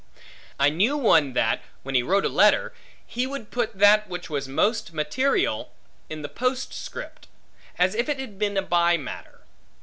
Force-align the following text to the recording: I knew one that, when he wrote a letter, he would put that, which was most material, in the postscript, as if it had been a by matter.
I 0.59 0.69
knew 0.71 0.97
one 0.97 1.33
that, 1.33 1.61
when 1.83 1.93
he 1.93 2.01
wrote 2.01 2.25
a 2.25 2.27
letter, 2.27 2.73
he 3.05 3.27
would 3.27 3.51
put 3.51 3.77
that, 3.77 4.09
which 4.09 4.31
was 4.31 4.47
most 4.47 4.93
material, 4.93 5.73
in 6.09 6.23
the 6.23 6.27
postscript, 6.27 7.27
as 7.77 7.93
if 7.93 8.09
it 8.09 8.17
had 8.19 8.39
been 8.39 8.57
a 8.57 8.63
by 8.63 8.97
matter. 8.97 9.41